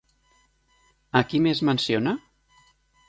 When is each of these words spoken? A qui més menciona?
A 1.19 1.23
qui 1.33 1.43
més 1.49 1.61
menciona? 1.71 2.19